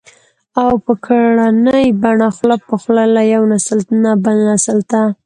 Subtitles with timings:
[0.61, 5.01] او په ګړنۍ بڼه خوله په خوله له يوه نسل نه بل نسل ته